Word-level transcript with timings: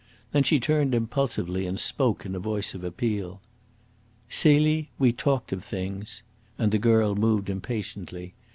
Then 0.31 0.41
she 0.41 0.59
turned 0.59 0.95
impulsively 0.95 1.67
and 1.67 1.79
spoke 1.79 2.25
in 2.25 2.33
a 2.33 2.39
voice 2.39 2.73
of 2.73 2.83
appeal. 2.83 3.39
"Celie, 4.29 4.89
we 4.97 5.13
talked 5.13 5.51
of 5.53 5.63
things"; 5.63 6.23
and 6.57 6.71
the 6.71 6.79
girl 6.79 7.13
moved 7.13 7.51
impatiently. 7.51 8.33